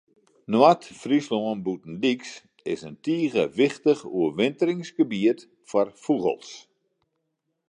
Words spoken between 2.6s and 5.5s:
is in tige wichtich oerwinteringsgebiet